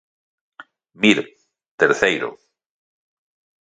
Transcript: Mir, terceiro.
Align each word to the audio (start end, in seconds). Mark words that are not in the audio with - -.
Mir, 1.01 1.17
terceiro. 1.81 2.29